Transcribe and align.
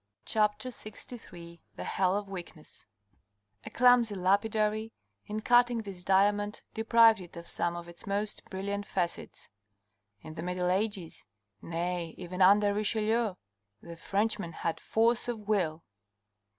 CHAPTER 0.25 0.69
LXIII 0.69 1.61
THE 1.75 1.83
HELL 1.83 2.17
OF 2.17 2.27
WEAKNESS 2.27 2.87
A 3.65 3.69
clumsy 3.69 4.15
lapidary, 4.15 4.91
in 5.27 5.41
cutting 5.41 5.83
this 5.83 6.03
diamond, 6.03 6.63
deprived 6.73 7.21
it 7.21 7.37
of 7.37 7.47
some 7.47 7.75
of 7.75 7.87
its 7.87 8.07
most 8.07 8.43
brilliant 8.49 8.87
facets. 8.87 9.47
In 10.23 10.33
the 10.33 10.41
middle 10.41 10.71
ages, 10.71 11.23
nay, 11.61 12.15
even 12.17 12.41
under 12.41 12.73
Richelieu, 12.73 13.35
the 13.79 13.95
Frenchman 13.95 14.53
had 14.53 14.79
force 14.79 15.27
ofivill. 15.27 15.83